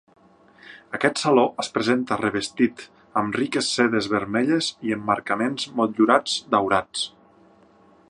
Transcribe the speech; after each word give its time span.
Aquest 0.97 1.19
saló 1.23 1.43
es 1.63 1.69
presenta 1.75 2.17
revestit 2.21 2.81
amb 3.23 3.39
riques 3.41 3.71
sedes 3.77 4.11
vermelles 4.17 4.73
i 4.89 4.99
emmarcaments 4.99 5.71
motllurats 5.83 6.39
daurats. 6.57 7.09